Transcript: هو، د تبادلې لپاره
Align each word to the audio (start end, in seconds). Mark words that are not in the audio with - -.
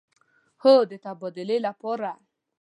هو، 0.63 0.73
د 0.89 0.91
تبادلې 1.05 1.57
لپاره 1.67 2.09